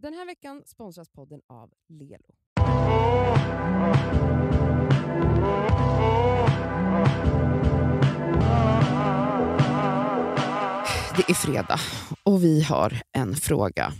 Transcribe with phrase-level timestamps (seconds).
[0.00, 2.34] Den här veckan sponsras podden av Lelo.
[11.16, 11.80] Det är fredag
[12.22, 13.92] och vi har en fråga,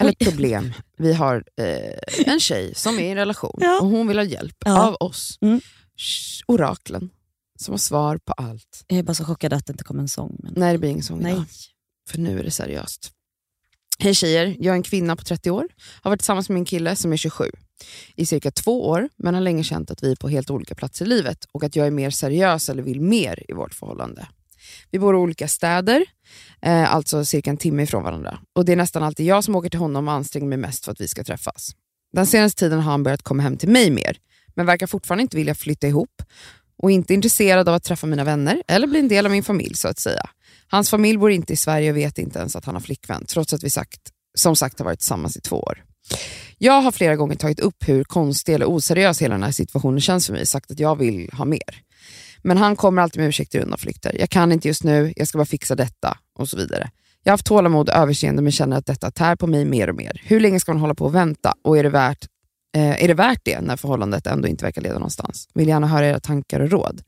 [0.00, 0.72] eller ett problem.
[0.98, 3.80] Vi har eh, en tjej som är i en relation Ja.
[3.80, 4.86] och hon vill ha hjälp Ja.
[4.88, 5.60] av oss, Mm.
[6.46, 7.10] Oraklen,
[7.58, 8.84] som har svar på allt.
[8.86, 10.36] Jag är bara så chockad att det inte kom en sång.
[10.42, 10.52] Men...
[10.56, 11.32] Nej, det blir ingen sång Nej.
[11.32, 11.44] idag,
[12.10, 13.10] för nu är det seriöst.
[14.02, 15.68] Hej tjejer, jag är en kvinna på 30 år.
[16.02, 17.50] Har varit tillsammans med min kille som är 27
[18.16, 21.04] i cirka två år, men har länge känt att vi är på helt olika platser
[21.04, 24.26] i livet och att jag är mer seriös eller vill mer i vårt förhållande.
[24.90, 26.04] Vi bor i olika städer,
[26.62, 28.38] eh, alltså cirka en timme ifrån varandra.
[28.52, 30.92] Och Det är nästan alltid jag som åker till honom och anstränger mig mest för
[30.92, 31.70] att vi ska träffas.
[32.12, 34.16] Den senaste tiden har han börjat komma hem till mig mer,
[34.54, 36.22] men verkar fortfarande inte vilja flytta ihop
[36.82, 39.74] och inte intresserad av att träffa mina vänner eller bli en del av min familj
[39.74, 40.22] så att säga.
[40.68, 43.52] Hans familj bor inte i Sverige och vet inte ens att han har flickvän, trots
[43.52, 44.00] att vi sagt,
[44.34, 45.84] som sagt har varit tillsammans i två år.
[46.58, 50.26] Jag har flera gånger tagit upp hur konstig eller oseriös hela den här situationen känns
[50.26, 51.82] för mig, sagt att jag vill ha mer.
[52.42, 54.16] Men han kommer alltid med ursäkter och undanflykter.
[54.18, 56.90] Jag kan inte just nu, jag ska bara fixa detta och så vidare.
[57.22, 59.96] Jag har haft tålamod och överseende men känner att detta tär på mig mer och
[59.96, 60.22] mer.
[60.24, 62.26] Hur länge ska man hålla på och vänta och är det värt,
[62.76, 65.48] eh, är det, värt det när förhållandet ändå inte verkar leda någonstans?
[65.54, 67.02] Vill gärna höra era tankar och råd.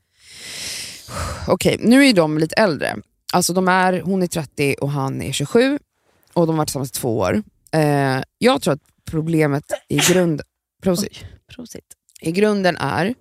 [1.47, 2.95] Okej, nu är de lite äldre.
[3.33, 5.79] Alltså de är, hon är 30 och han är 27
[6.33, 7.43] och de har varit tillsammans i två år.
[7.71, 10.41] Eh, jag tror att problemet i, grund,
[10.83, 11.85] prosit, Prosit.
[12.21, 13.15] i grunden är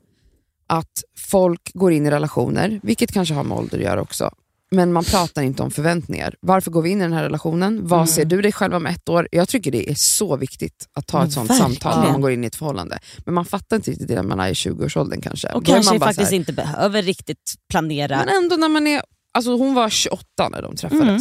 [0.66, 4.30] att folk går in i relationer, vilket kanske har med ålder att göra också,
[4.70, 6.34] men man pratar inte om förväntningar.
[6.40, 7.86] Varför går vi in i den här relationen?
[7.86, 8.06] Vad Mm.
[8.06, 9.28] ser du dig själv om ett år?
[9.32, 11.70] Jag tycker det är så viktigt att ta Men ett sånt verkligen.
[11.72, 12.98] samtal när man går in i ett förhållande.
[13.24, 15.48] Men man fattar inte riktigt det när man är i 20-årsåldern kanske.
[15.48, 18.16] Och Då kanske faktiskt här- inte behöver riktigt planera.
[18.26, 19.02] men ändå när man är,
[19.34, 21.02] alltså hon var 28 när de träffades.
[21.06, 21.20] Mm.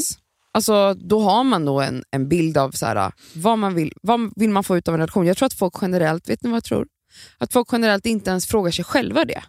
[0.56, 4.32] Alltså, då har man då en, en bild av så här, vad, man vill, vad
[4.36, 5.26] vill man få ut av en relation.
[5.28, 6.88] Jag tror att folk generellt, vet ni vad jag tror?
[7.38, 9.44] Att folk generellt inte ens frågar sig själva det.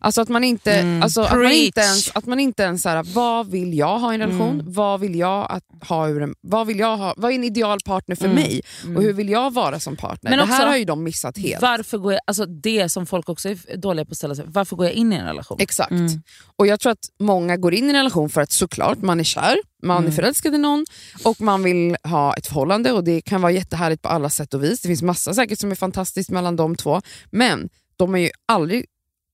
[0.00, 1.02] Alltså att man inte, Mm.
[1.02, 4.12] alltså att man inte ens, att man inte ens så här, vad vill jag ha
[4.12, 4.60] i en relation?
[4.60, 4.72] Mm.
[4.72, 7.78] Vad vill jag att ha ur en, vad vill jag ha, vad är en ideal
[7.84, 8.36] partner för Mm.
[8.36, 8.60] mig?
[8.96, 10.30] Och hur vill jag vara som partner?
[10.30, 11.62] Men det här också- har ju de missat helt.
[11.62, 14.76] Varför går jag, alltså det som folk också är dåliga på att ställa sig, varför
[14.76, 15.56] går jag in i en relation?
[15.60, 15.90] Exakt.
[15.90, 16.22] Mm.
[16.56, 19.24] Och Jag tror att många går in i en relation för att såklart man är
[19.24, 20.12] kär, man är Mm.
[20.12, 20.84] förälskad i någon
[21.24, 24.64] och man vill ha ett förhållande och det kan vara jättehärligt på alla sätt och
[24.64, 24.80] vis.
[24.80, 27.00] Det finns massa säkert som är fantastiskt mellan de två,
[27.30, 28.84] men de har ju aldrig,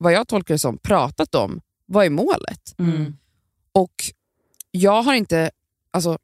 [0.04, 2.74] vad jag tolkar det som, pratat om vad är målet.
[2.78, 3.16] Mm.
[3.72, 3.94] Och
[4.70, 5.50] jag har inte,
[5.90, 6.18] alltså,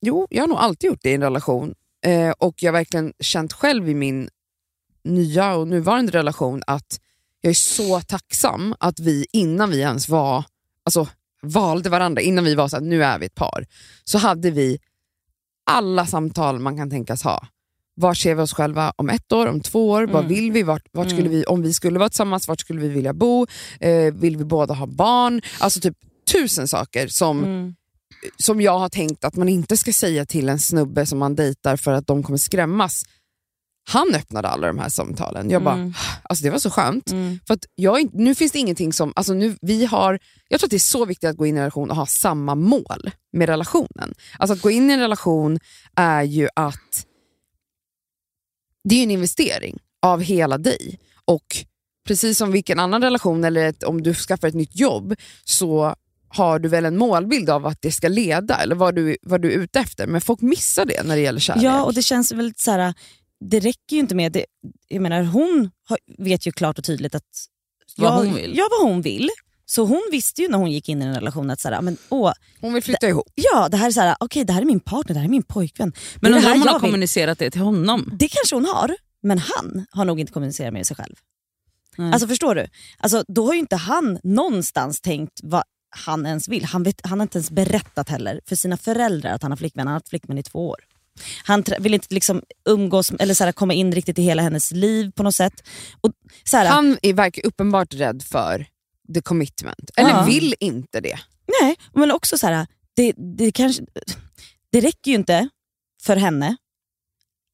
[0.00, 1.74] jo jag har nog alltid gjort det i en relation
[2.04, 4.28] eh, och jag har verkligen känt själv i min
[5.04, 7.00] nya och nuvarande relation att
[7.40, 10.44] jag är så tacksam att vi innan vi ens var,
[10.84, 11.08] alltså
[11.42, 13.66] valde varandra, innan vi var så här, nu är vi ett par,
[14.04, 14.78] så hade vi
[15.66, 17.46] alla samtal man kan tänkas ha.
[18.00, 20.02] Var ser vi oss själva om ett år, om två år?
[20.06, 20.28] Vad Mm.
[20.28, 20.62] vill vi?
[20.62, 21.32] Vart, vart skulle Mm.
[21.32, 21.44] vi?
[21.44, 23.46] Om vi skulle vara tillsammans, vart skulle vi vilja bo?
[23.80, 25.40] Eh, vill vi båda ha barn?
[25.58, 25.96] Alltså typ
[26.32, 27.74] tusen saker som, Mm.
[28.36, 31.76] som jag har tänkt att man inte ska säga till en snubbe som man dejtar
[31.76, 33.02] för att de kommer skrämmas.
[33.88, 35.50] Han öppnade alla de här samtalen.
[35.50, 35.94] Jag bara, Mm.
[36.22, 37.10] alltså det var så skönt.
[37.10, 37.38] Mm.
[37.46, 40.18] För att jag, nu finns det ingenting som, alltså nu, vi har,
[40.48, 42.06] jag tror att det är så viktigt att gå in i en relation och ha
[42.06, 44.14] samma mål med relationen.
[44.38, 45.58] Alltså att gå in i en relation
[45.96, 47.06] är ju att,
[48.84, 50.98] det är en investering av hela dig.
[51.24, 51.64] Och
[52.06, 55.14] precis som vilken annan relation eller ett, om du skaffar ett nytt jobb
[55.44, 55.94] så
[56.28, 59.52] har du väl en målbild av att det ska leda eller vad du, vad du
[59.52, 60.06] är ute efter.
[60.06, 61.64] Men folk missar det när det gäller kärlek.
[61.64, 62.94] Ja, och det känns väl så här.
[63.40, 64.46] det räcker ju inte med, det,
[64.88, 67.24] jag menar hon har, vet ju klart och tydligt att
[67.96, 68.52] Vad jag, hon vill.
[68.56, 69.30] Ja, vad hon vill.
[69.70, 71.96] Så hon visste ju när hon gick in i en relation att så här, men,
[72.08, 73.32] åh, Hon vill flytta ihop.
[73.34, 75.30] ja, det här är så här, okej, det här är min partner, det här är
[75.30, 75.92] min pojkvän.
[76.20, 78.10] Men undrar om hon har kommunicerat det till honom?
[78.18, 81.14] Det kanske hon har, men han har nog inte kommunicerat med sig själv.
[81.98, 82.12] Nej.
[82.12, 82.66] Alltså förstår du?
[82.98, 86.64] Alltså, då har ju inte han någonstans tänkt vad han ens vill.
[86.64, 89.86] Han, vet, han har inte ens berättat heller för sina föräldrar att han har flickvän.
[89.86, 90.80] Han har haft flickvän i två år.
[91.44, 95.10] Han vill inte liksom umgås eller så här, komma in riktigt i hela hennes liv
[95.10, 95.68] på något sätt.
[96.00, 96.12] Och,
[96.44, 98.66] så här, Han är verkar uppenbart rädd för
[99.14, 99.90] the commitment.
[99.96, 100.24] Eller Ja.
[100.24, 101.18] vill inte det.
[101.60, 102.66] Nej, men också så här,
[102.96, 103.82] det, det, kanske,
[104.72, 105.48] det räcker ju inte
[106.02, 106.56] för henne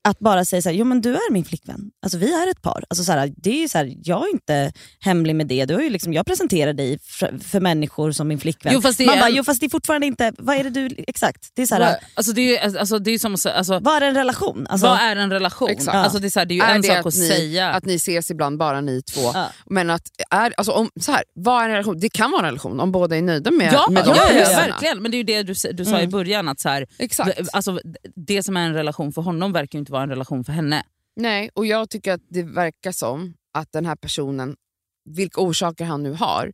[0.06, 1.90] att bara säga så här, jo men du är min flickvän.
[2.02, 2.84] Alltså vi är ett par.
[2.90, 5.64] Alltså så här, det är så här, jag är inte hemlig med det.
[5.64, 8.72] Du har ju liksom, jag presenterar dig för, för människor som min flickvän.
[8.74, 10.70] Jo, fast det är Man bara, jo fast det är fortfarande inte, vad är det
[10.70, 11.50] du, exakt.
[11.54, 13.78] Det är så här, Va- Alltså det är alltså, det är som att säga, alltså,
[13.78, 14.66] vad är en relation?
[14.70, 15.70] Alltså, vad är en relation?
[15.70, 15.94] Exakt.
[15.96, 17.70] Alltså, det, är så här, det är ju Är en det sak att, ni, säga.
[17.70, 19.20] Att ni ses ibland, bara ni två.
[19.34, 19.46] Ja.
[19.66, 21.98] Men att, är, alltså om, så här, vad är en relation?
[22.00, 24.48] Det kan vara en relation om båda är nöjda med, ja, med de ja, ja,
[24.56, 25.02] verkligen.
[25.02, 26.10] Men det är ju det du, du sa i Mm.
[26.10, 27.40] början, att så här, Exakt.
[27.52, 27.80] alltså,
[28.16, 30.82] det som är en relation för honom verkar ju inte vara en relation för henne.
[31.16, 34.56] Nej, och jag tycker att det verkar som att den här personen,
[35.04, 36.52] vilka orsaker han nu har,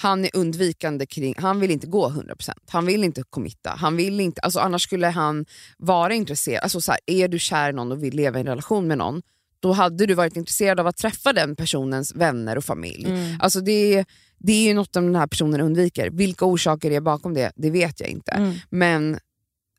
[0.00, 4.20] han är undvikande kring, han vill inte gå 100%, han vill inte committa, han vill
[4.20, 5.46] inte, alltså annars skulle han
[5.78, 6.62] vara intresserad.
[6.62, 8.98] Alltså så här, är du kär i någon och vill leva i en relation med
[8.98, 9.22] någon,
[9.60, 13.04] då hade du varit intresserad av att träffa den personens vänner och familj.
[13.04, 13.40] Mm.
[13.40, 14.06] Alltså det, är-
[14.38, 16.10] det är ju något som den här personen undviker.
[16.10, 18.30] Vilka orsaker är bakom det, det vet jag inte.
[18.32, 18.54] Mm.
[18.70, 19.18] Men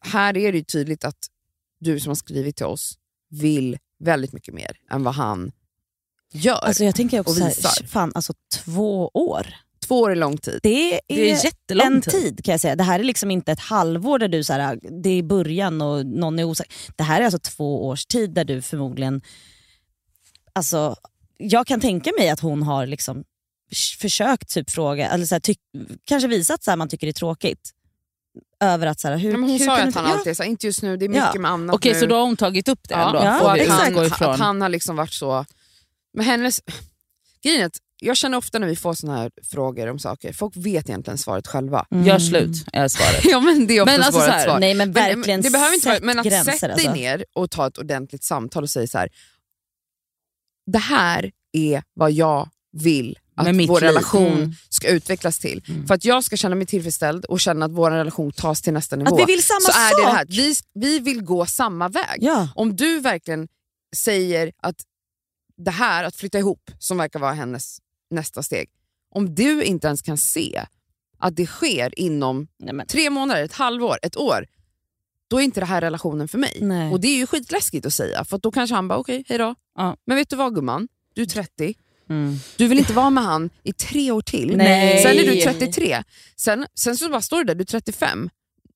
[0.01, 1.17] här är det tydligt att
[1.79, 2.97] du som har skrivit till oss
[3.41, 5.51] vill väldigt mycket mer än vad han
[6.33, 6.55] gör.
[6.55, 7.87] Alltså jag tänker också och så här, visar.
[7.87, 9.47] fan alltså två år.
[9.87, 10.59] Två år är lång tid.
[10.63, 12.11] Det är, Det är jättelång en tid.
[12.13, 12.75] tid kan jag säga.
[12.75, 16.05] Det här är liksom inte ett halvår där du så här, det är början och
[16.05, 16.73] någon är osäker.
[16.95, 19.21] Det här är alltså två års tid där du förmodligen,
[20.53, 20.95] alltså
[21.37, 23.23] jag kan tänka mig att hon har liksom
[23.99, 25.59] försökt typ fråga, eller så här, tyck,
[26.03, 27.71] kanske visat så här, man tycker det är tråkigt.
[28.59, 30.17] Över att så här, hur, Ja, men hon hur sa ju kan att han inte-
[30.17, 31.39] alltid så här, inte just nu, det är mycket Ja.
[31.41, 31.99] med annat Okej, nu.
[31.99, 33.07] så då har hon tagit upp det ja.
[33.07, 33.19] ändå?
[33.23, 35.45] Ja, och att han, att han har liksom varit så...
[36.13, 36.61] Men hennes...
[37.43, 37.69] Grejen
[38.01, 41.47] jag känner ofta när vi får såna här frågor om saker, folk vet egentligen svaret
[41.47, 41.85] själva.
[41.91, 42.05] Mm.
[42.05, 43.19] Gör slut är svaret.
[43.25, 44.59] Ja men det är ofta Men alltså här, svar.
[44.59, 46.51] Nej men Men, verkligen det behöver inte vara, men att gränser.
[46.51, 46.87] sätta alltså.
[46.91, 49.09] dig ner och ta ett ordentligt samtal och säga så här.
[50.71, 54.53] det här är vad jag vill att vår liv." relation Mm.
[54.69, 55.63] ska utvecklas till.
[55.87, 58.95] För att jag ska känna mig tillfredsställd och känna att vår relation tas till nästa
[58.95, 59.15] nivå.
[59.15, 59.99] Att vi vill samma så är sak.
[59.99, 62.17] det det här, vi, vi vill gå samma väg.
[62.19, 62.49] Ja.
[62.55, 63.47] Om du verkligen
[63.95, 64.75] säger att
[65.57, 67.77] det här, att flytta ihop, som verkar vara hennes
[68.09, 68.69] nästa steg.
[69.11, 70.65] Om du inte ens kan se
[71.17, 74.45] att det sker inom Nej, tre månader, ett halvår, ett år,
[75.27, 76.57] då är inte det här relationen för mig.
[76.61, 76.91] Nej.
[76.91, 79.55] Och det är ju skitläskigt att säga, för att då kanske han bara okej, hejdå.
[79.75, 79.97] Ja.
[80.05, 80.87] Men vet du vad gumman?
[81.13, 81.73] Du är 30,
[82.09, 82.35] Mm.
[82.57, 84.57] du vill inte vara med han i tre år till.
[84.57, 85.03] Nej.
[85.03, 86.03] Sen är du 33,
[86.37, 88.29] sen, sen så bara står du där, du är 35.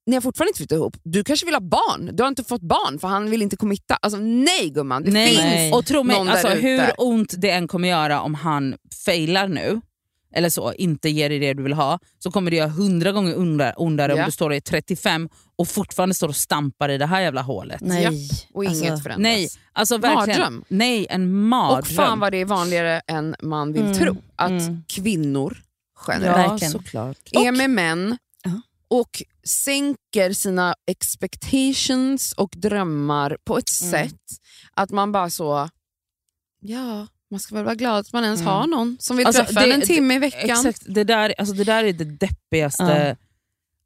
[0.05, 0.97] Ni har fortfarande inte flyttat ihop.
[1.03, 3.95] Du kanske vill ha barn, du har inte fått barn för han vill inte committa.
[4.01, 5.27] Alltså nej gumman, det Nej.
[5.27, 5.73] finns Nej.
[5.73, 6.67] Och tro mig, någon alltså, där ute.
[6.67, 9.81] hur ont det än kommer göra om han failar nu,
[10.33, 13.39] eller så, inte ger dig det du vill ha, så kommer det göra hundra gånger
[13.39, 14.19] ondare, ondare Ja.
[14.19, 17.81] om du står i 35 och fortfarande står och stampar i det här jävla hålet.
[17.81, 18.03] nej.
[18.03, 18.11] Ja,
[18.53, 19.17] Och inget Alltså, förändras.
[19.23, 20.39] Nej, alltså verkligen.
[20.39, 20.63] Mardröm.
[20.67, 21.79] Nej, en mardröm.
[21.79, 24.17] Och fan vad det är vanligare än man vill Mm, tro.
[24.35, 24.83] Att mm.
[24.87, 25.57] kvinnor
[26.07, 26.71] ja, generellt verkligen.
[26.71, 27.17] såklart.
[27.31, 28.61] är med män Ja.
[28.87, 33.91] och sänker sina expectations och drömmar på ett Mm.
[33.91, 34.21] sätt
[34.73, 35.69] att man bara så,
[36.61, 38.53] ja, man ska väl vara glad att man ens Mm.
[38.53, 40.49] har någon som vill Alltså, träffa det- en timme i veckan.
[40.49, 42.83] Exakt, det där, alltså det där är det deppigaste.
[43.19, 43.25] Ja.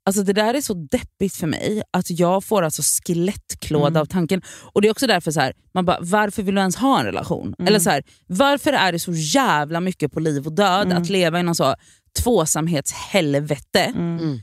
[0.06, 4.01] Alltså det där är så deppigt för mig att jag får alltså skelettklåda Mm.
[4.01, 4.42] av tanken.
[4.74, 7.06] Och Det är också därför så här, man bara, varför vill du ens ha en
[7.06, 7.56] relation?
[7.60, 7.68] Mm.
[7.68, 11.01] Eller så här, Varför är det så jävla mycket på liv och död Mm.
[11.01, 11.75] att leva i någon så
[12.24, 14.18] tvåsamhetshelvete Mm.
[14.19, 14.39] Mm.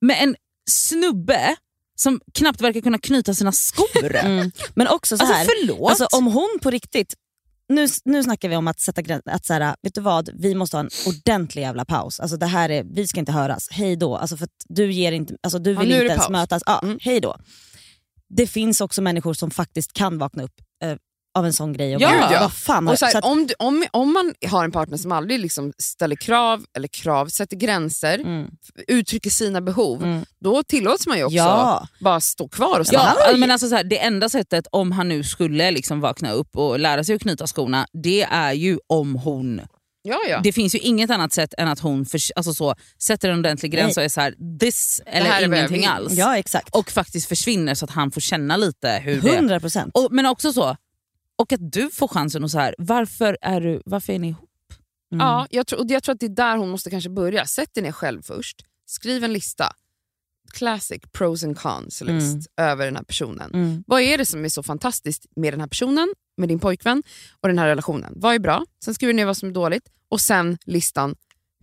[0.00, 0.36] med en
[0.70, 1.56] snubbe
[1.96, 4.16] som knappt verkar kunna knyta sina skor?
[4.16, 4.50] Mm.
[4.74, 5.90] Men också så Alltså här, förlåt?
[5.90, 7.14] alltså, om hon på riktigt,
[7.70, 10.54] nu, nu snackar vi om att sätta gränser, att så här, vet du vad, vi
[10.54, 12.20] måste ha en ordentlig jävla paus.
[12.20, 14.16] Alltså, det här är, vi ska inte höras, hej då.
[14.16, 16.30] Alltså, för du, ger inte, alltså, du Ja, vill är inte ens paus.
[16.30, 16.98] mötas, ja, Mm.
[17.02, 17.36] hej då.
[18.28, 20.54] Det finns också människor som faktiskt kan vakna upp
[21.34, 22.08] av en sån grej och Ja.
[22.08, 22.40] bara, Gud, ja.
[22.40, 24.72] vad fan har Och så här, så att, om, du, om, om man har en
[24.72, 28.50] partner som aldrig liksom ställer krav, eller krav, sätter gränser, mm,
[28.88, 30.24] uttrycker sina behov, mm.
[30.40, 31.88] då tillåts man ju också Ja.
[32.00, 35.08] bara stå kvar och Ja, alltså, men alltså så här, det enda sättet om han
[35.08, 39.14] nu skulle liksom vakna upp och lära sig att knyta skorna, det är ju om
[39.14, 39.60] hon...
[40.02, 40.40] Ja, ja.
[40.42, 43.72] Det finns ju inget annat sätt än att hon för, alltså så, sätter en ordentlig
[43.72, 46.12] gräns och är så här, this här eller är ingenting alls.
[46.12, 49.36] Ja exakt, Och faktiskt försvinner så att han får känna lite hur det är.
[49.36, 49.90] 100 procent.
[49.94, 50.76] Och, men också så,
[51.40, 54.50] och att du får chansen att så här, varför är, du, varför är ni ihop?
[55.12, 55.26] Mm.
[55.26, 57.46] Ja, jag tror, och jag tror att det är där hon måste kanske börja.
[57.46, 59.72] Sätt dig ner själv först, skriv en lista.
[60.52, 63.50] Classic pros and cons list över den här personen.
[63.54, 63.84] Mm.
[63.86, 67.02] Vad är det som är så fantastiskt med den här personen, med din pojkvän
[67.40, 68.12] och den här relationen?
[68.16, 68.64] Vad är bra?
[68.84, 71.14] Sen skriver du ner vad som är dåligt och sen listan.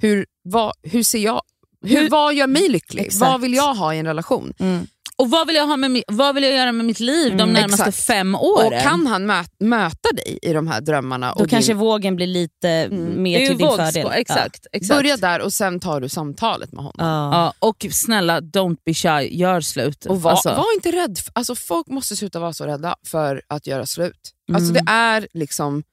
[0.01, 1.41] Hur, vad, hur ser jag
[1.81, 3.05] hur, Hur- vad gör mig lycklig?
[3.05, 3.31] Exakt.
[3.31, 4.53] Vad vill jag ha i en relation?
[4.59, 4.87] Mm.
[5.19, 7.53] Och vad vill jag, ha med, vad vill jag göra med mitt liv de Mm,
[7.53, 8.05] närmaste exakt.
[8.07, 8.73] fem åren?
[8.73, 11.33] Och kan han mö, möta dig i de här drömmarna?
[11.37, 13.23] Då och kanske din, vågen blir lite Mm.
[13.23, 14.11] mer till din fördel.
[14.15, 14.97] Exakt, exakt.
[14.97, 16.95] Börja där och sen tar du samtalet med honom.
[17.07, 17.31] Ja.
[17.33, 20.05] Ja, och snälla, don't be shy, gör slut.
[20.05, 21.19] Och var, Alltså, var inte rädd.
[21.33, 24.31] Alltså, folk måste sluta vara så rädda för att göra slut.
[24.49, 24.55] Mm.
[24.55, 25.83] Alltså, det är liksom...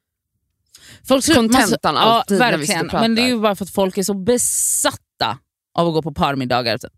[1.09, 2.85] Folk kontentan man- alltid ja, när vi verkligen.
[2.85, 3.09] och pratar.
[3.09, 5.39] Men det är ju bara för att folk är så besatta
[5.79, 6.79] av att gå på parmiddagar.
[6.79, 6.93] Typ.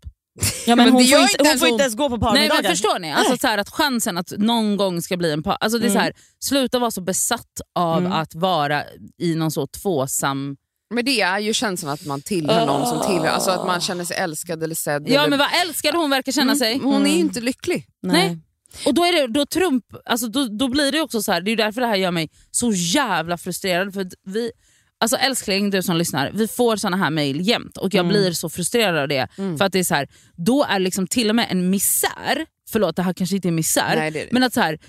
[0.65, 2.63] Ja, men Men hon det får, inte, hon får inte ens gå på Nej, parmiddagar.
[2.63, 3.11] men förstår ni?
[3.11, 5.57] Alltså, så här, att chansen att någon gång ska bli en par...
[5.59, 8.11] Alltså, det är så här, sluta vara så besatt av Mm.
[8.11, 8.83] att vara
[9.21, 10.57] i någon så tvåsam...
[10.93, 14.05] Men det är ju känslan att man tillhör någon som tillhör, alltså att man känner
[14.05, 15.03] sig älskad eller sedd.
[15.09, 16.73] Ja eller, men vad älskad hon verkar känna sig.
[16.73, 17.27] Mm, Hon är ju Mm.
[17.27, 17.85] inte lycklig.
[18.01, 18.37] Nej.
[18.85, 21.51] Och då, är det, då, Trump, alltså då, då blir det också så här, det
[21.51, 23.93] är därför det här gör mig så jävla frustrerad.
[23.93, 24.51] För att vi,
[24.99, 28.07] alltså älskling du som lyssnar, vi får såna här mejl jämt och jag Mm.
[28.09, 29.27] blir så frustrerad av det.
[29.35, 32.95] För att det är så här, då är liksom till och med en misär, förlåt
[32.95, 34.31] det här kanske inte är misär, Nej, det är det.
[34.31, 34.79] men att så här,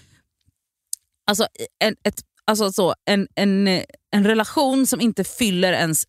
[1.27, 1.47] alltså,
[1.79, 3.69] en, ett, alltså så, en, en,
[4.11, 6.05] en relation som inte fyller ens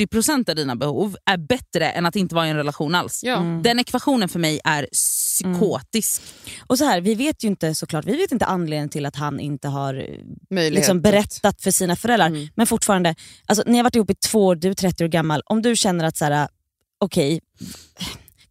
[0.00, 3.20] 40% av dina behov är bättre än att inte vara i en relation alls.
[3.24, 3.36] Ja.
[3.64, 6.22] Den ekvationen för mig är psykotisk.
[6.66, 9.40] Och så här, vi vet ju inte såklart, vi vet inte anledningen till att han
[9.40, 12.26] inte har eh, liksom berättat för sina föräldrar.
[12.26, 12.48] Mm.
[12.54, 13.14] Men fortfarande,
[13.46, 15.42] alltså, ni har varit ihop i två år, du är 30 år gammal.
[15.46, 16.48] Om du känner att så här,
[16.98, 17.40] okej,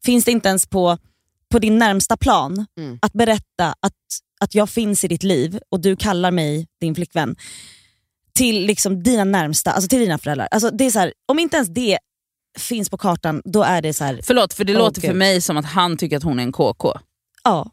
[0.06, 0.98] finns det inte ens på,
[1.52, 3.00] på din närmsta plan Mm.
[3.02, 3.94] att berätta att,
[4.44, 7.36] att jag finns i ditt liv och du kallar mig din flickvän
[8.34, 10.48] till liksom dina närmsta, alltså till dina föräldrar.
[10.52, 11.98] Alltså, det är så här, om inte ens det
[12.60, 15.18] finns på kartan, då är det så här, Förlåt för det Åh, låter för Gud.
[15.18, 16.94] mig som att han tycker att hon är en KK.
[17.44, 17.72] ja.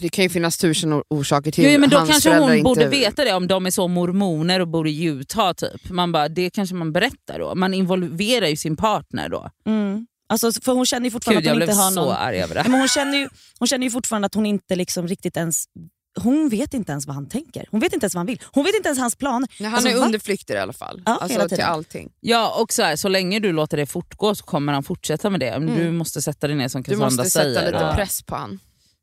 [0.00, 2.62] Det kan ju finnas tusen or- orsaker till Jo, ja, men då kanske hon inte...
[2.64, 5.52] borde veta det om de är så mormoner och bor i Utah.
[5.52, 5.90] Typ.
[5.90, 7.54] Man bara, det kanske man berättar då.
[7.54, 9.50] Man involverar ju sin partner då.
[9.66, 10.06] Mm.
[10.28, 12.14] Alltså, för hon känner ju fortfarande Gud, att jag hon blev inte har så någon...
[12.16, 12.62] arg över det.
[12.68, 13.28] Men hon, känner ju,
[13.58, 15.64] hon känner ju fortfarande att hon inte liksom riktigt ens...
[16.20, 17.66] Hon vet inte ens vad han tänker.
[17.70, 18.42] Hon vet inte ens vad han vill.
[18.52, 19.48] Hon vet inte ens hans planer.
[19.60, 21.02] Nej, han Alltså, är underflykter i alla fall.
[21.06, 21.48] Ja, hela alltså, tiden.
[21.48, 22.12] till allting.
[22.20, 25.40] Ja, och så, här, så länge du låter det fortgå så kommer han fortsätta med
[25.40, 25.58] det.
[25.60, 27.72] Men Du måste sätta dig ner som Du Cassandra måste sätta säger.
[27.72, 28.58] lite press på han.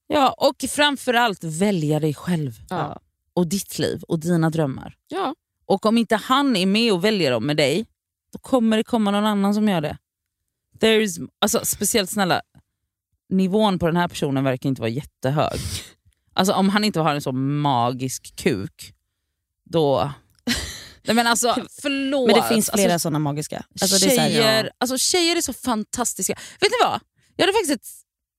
[0.08, 2.54] Ja, och framförallt välja dig själv.
[2.70, 3.00] Ja.
[3.34, 4.96] Och ditt liv och dina drömmar.
[5.08, 5.36] Ja.
[5.66, 7.86] Och om inte han är med och väljer dem med dig,
[8.34, 9.98] då kommer det komma någon annan som gör det.
[10.80, 12.42] There is, alltså, speciellt snälla,
[13.30, 15.60] nivån på den här personen verkar inte vara jättehög.
[16.34, 18.94] Alltså om han inte har en så magisk kuk,
[19.70, 20.12] då...
[21.06, 22.28] Nej men alltså förlåt.
[22.28, 23.66] Men det finns flera alltså, sådana magiska.
[23.82, 24.72] Alltså, det är så här, tjejer, ja.
[24.78, 26.34] alltså, tjejer är så fantastiska.
[26.34, 27.00] Vet ni vad?
[27.36, 27.88] Jag hade faktiskt ett,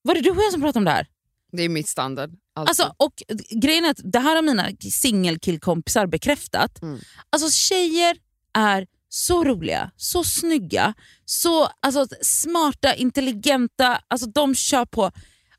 [0.02, 1.06] var det du och jag som pratade om det här?
[1.52, 2.30] Det är mitt standard.
[2.54, 2.68] Alltid.
[2.68, 6.82] Alltså, och grejen är att det här har mina singelkillkompisar bekräftat.
[6.82, 7.00] Mm.
[7.30, 8.16] Alltså tjejer
[8.54, 10.94] är så roliga, så snygga,
[11.24, 14.00] så alltså, smarta, intelligenta.
[14.08, 15.10] Alltså de kör på.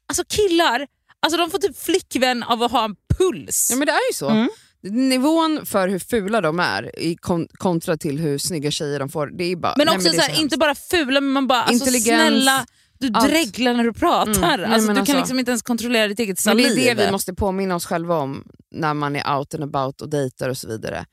[0.07, 0.88] Alltså killar,
[1.19, 3.67] alltså de får typ flickvän av att ha en puls.
[3.71, 4.29] Ja men det är ju så.
[4.29, 4.50] Mm.
[4.83, 9.27] Nivån för hur fula de är i kon- kontra till hur snygga tjejer de får,
[9.38, 9.74] det är bara...
[9.77, 12.65] men nej, också det är så här, inte bara fula, men man bara alltså, snälla,
[13.00, 13.29] du allt.
[13.29, 14.31] dreglar när du pratar.
[14.31, 16.63] Mm, nej, alltså, men du kan alltså- liksom inte ens kontrollera ditt eget Men det
[16.63, 16.88] saliv.
[16.88, 20.09] är det vi måste påminna oss själva om när man är out and about och
[20.09, 21.05] dejtar och så vidare.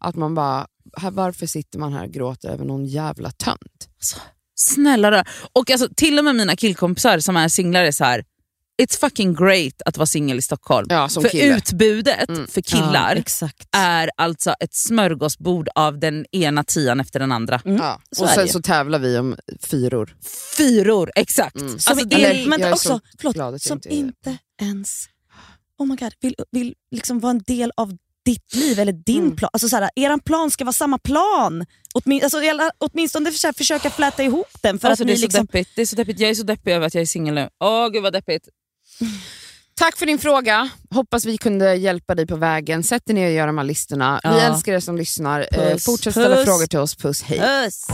[0.00, 3.88] Att man bara, här, varför sitter man här och gråter över någon jävla tönt?
[3.98, 4.16] Alltså,
[4.54, 5.24] snälla rara.
[5.52, 8.24] Och alltså, till och med mina killkompisar som är singlar är så här.
[8.82, 10.86] It's fucking great att vara singel i Stockholm.
[10.90, 11.56] Ja, som för kille.
[11.56, 12.46] utbudet Mm.
[12.46, 13.68] för killar Ja, exakt.
[13.76, 17.60] är alltså ett smörgåsbord av den ena tian efter den andra.
[17.64, 17.76] Mm.
[17.76, 18.00] Ja.
[18.10, 20.16] Så Och sen så tävlar vi om fyror.
[20.56, 21.56] Fyror, exakt.
[21.56, 21.78] Mm.
[21.78, 23.90] Som Alltså, det inte, är, men jag är också, så förlåt, glad att jag som
[23.90, 25.08] inte inte ens
[25.78, 29.36] oh my God, vill, vill liksom vara en del av ditt liv eller din Mm.
[29.36, 29.50] plan.
[29.52, 31.66] Alltså, såhär, eran plan ska vara samma plan.
[31.94, 32.38] Åtmin, alltså,
[32.78, 34.78] åtminstone försöka, försöka fläta ihop den.
[34.78, 35.70] För alltså, att det, ni är så liksom, deppigt.
[35.76, 36.20] det är så deppigt.
[36.20, 37.48] Jag är så deppig över att jag är singel nu.
[37.64, 38.48] Åh gud vad deppigt.
[39.78, 40.68] Tack för din fråga.
[40.90, 42.82] Hoppas vi kunde hjälpa dig på vägen.
[42.82, 44.20] Sätt dig ner och gör de här listorna.
[44.24, 44.40] Vi Ja.
[44.40, 45.40] älskar er som lyssnar.
[45.52, 46.44] Eh, Puss, fortsätt ställa puss.
[46.44, 46.94] frågor till oss.
[46.96, 47.38] Puss, hej.
[47.38, 47.86] Puss.